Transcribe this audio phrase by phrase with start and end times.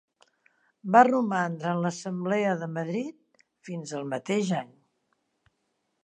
[0.93, 4.73] Va romandre en l'Assemblea de Madrid fins al mateix any.